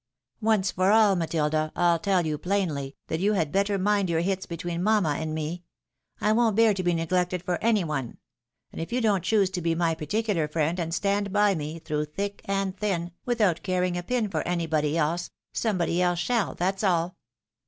Once 0.41 0.71
for 0.71 0.89
all, 0.89 1.15
Matilda, 1.15 1.71
I'U 1.75 1.99
tell 1.99 2.25
you 2.25 2.39
plainly, 2.39 2.95
that 3.05 3.19
you 3.19 3.33
had 3.33 3.51
better 3.51 3.77
mind 3.77 4.09
your 4.09 4.21
hits 4.21 4.47
between 4.47 4.81
mamma 4.81 5.17
and 5.19 5.35
me. 5.35 5.61
I 6.19 6.31
won't 6.31 6.55
bear 6.55 6.73
to 6.73 6.81
be 6.81 6.95
neglected 6.95 7.43
for 7.43 7.63
any 7.63 7.83
one; 7.83 8.17
and 8.71 8.81
if 8.81 8.91
you 8.91 8.99
don't 8.99 9.23
choose 9.23 9.51
to 9.51 9.61
be 9.61 9.75
my 9.75 9.93
particular 9.93 10.47
friend, 10.47 10.79
and 10.79 10.91
stand 10.91 11.31
by 11.31 11.53
me, 11.53 11.77
through 11.77 12.05
thick 12.05 12.41
and 12.45 12.75
thin, 12.75 13.11
without 13.27 13.61
caring 13.61 13.95
a 13.95 14.01
pin 14.01 14.27
for 14.27 14.41
anybody 14.41 14.97
else, 14.97 15.29
somebody, 15.53 16.01
else 16.01 16.17
shall, 16.17 16.55
that's 16.55 16.83
all. 16.83 17.15